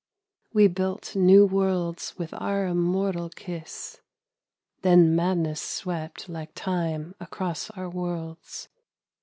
We 0.51 0.67
built 0.67 1.15
new 1.15 1.45
worlds 1.45 2.15
with 2.17 2.33
our 2.33 2.65
immortal 2.65 3.29
kiss, 3.29 4.01
Then 4.81 5.15
madness 5.15 5.61
swept 5.61 6.27
like 6.27 6.55
Time 6.55 7.13
across 7.19 7.69
our 7.69 7.87
worlds. 7.87 8.67